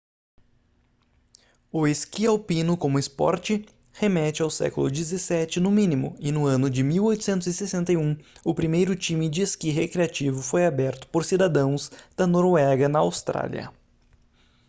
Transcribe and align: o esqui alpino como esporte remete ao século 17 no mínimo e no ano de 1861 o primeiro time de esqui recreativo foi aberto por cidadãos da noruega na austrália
o 1.71 1.85
esqui 1.87 2.25
alpino 2.25 2.75
como 2.75 2.97
esporte 2.97 3.63
remete 3.93 4.41
ao 4.41 4.49
século 4.49 4.89
17 4.89 5.59
no 5.59 5.69
mínimo 5.69 6.15
e 6.19 6.31
no 6.31 6.47
ano 6.47 6.71
de 6.71 6.81
1861 6.81 8.17
o 8.43 8.55
primeiro 8.55 8.95
time 8.95 9.29
de 9.29 9.43
esqui 9.43 9.69
recreativo 9.69 10.41
foi 10.41 10.65
aberto 10.65 11.07
por 11.09 11.23
cidadãos 11.23 11.91
da 12.17 12.25
noruega 12.25 12.89
na 12.89 12.97
austrália 12.97 13.71